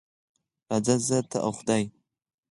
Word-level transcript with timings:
راځه 0.69 0.95
زه، 1.07 1.17
ته 1.29 1.37
او 1.45 1.51
خدای. 1.59 1.83